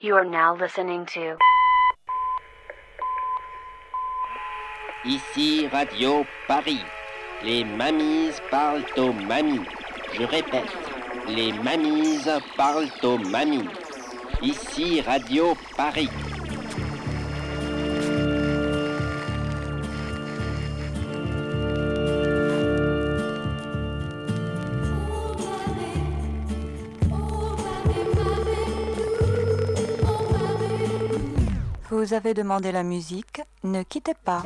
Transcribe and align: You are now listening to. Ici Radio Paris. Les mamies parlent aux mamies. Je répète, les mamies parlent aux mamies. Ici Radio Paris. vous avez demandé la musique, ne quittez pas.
You 0.00 0.14
are 0.14 0.24
now 0.24 0.54
listening 0.54 1.06
to. 1.06 1.36
Ici 5.04 5.66
Radio 5.72 6.24
Paris. 6.46 6.84
Les 7.42 7.64
mamies 7.64 8.30
parlent 8.48 8.84
aux 8.96 9.12
mamies. 9.12 9.66
Je 10.14 10.22
répète, 10.22 10.70
les 11.26 11.52
mamies 11.52 12.22
parlent 12.56 12.86
aux 13.02 13.18
mamies. 13.18 13.68
Ici 14.40 15.00
Radio 15.00 15.56
Paris. 15.76 16.10
vous 32.02 32.14
avez 32.14 32.34
demandé 32.34 32.72
la 32.72 32.82
musique, 32.82 33.42
ne 33.62 33.84
quittez 33.84 34.14
pas. 34.24 34.42